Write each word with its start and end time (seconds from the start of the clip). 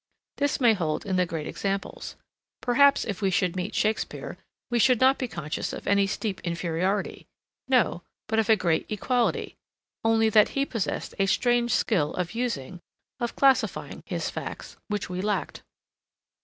This 0.37 0.59
may 0.59 0.73
hold 0.73 1.05
in 1.05 1.15
the 1.17 1.27
great 1.27 1.45
examples. 1.45 2.15
Perhaps 2.59 3.05
if 3.05 3.21
we 3.21 3.29
should 3.29 3.55
meet 3.55 3.75
Shakspeare 3.75 4.35
we 4.71 4.79
should 4.79 4.99
not 4.99 5.19
be 5.19 5.27
conscious 5.27 5.73
of 5.73 5.85
any 5.85 6.07
steep 6.07 6.39
inferiority; 6.39 7.27
no, 7.67 8.01
but 8.27 8.39
of 8.39 8.49
a 8.49 8.55
great 8.55 8.87
equality,—only 8.89 10.29
that 10.29 10.49
he 10.57 10.65
possessed 10.65 11.13
a 11.19 11.27
strange 11.27 11.69
skill 11.71 12.15
of 12.15 12.33
using, 12.33 12.79
of 13.19 13.35
classifying, 13.35 14.01
his 14.07 14.31
facts, 14.31 14.75
which 14.87 15.07
we 15.07 15.21
lacked. 15.21 15.61